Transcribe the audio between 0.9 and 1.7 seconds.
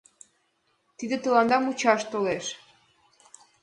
Тиде тыланда